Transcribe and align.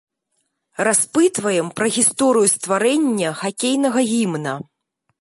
Распытваем 0.87 1.69
пра 1.81 1.87
гісторыю 1.99 2.51
стварэння 2.55 3.37
хакейнага 3.45 3.99
гімна. 4.15 4.61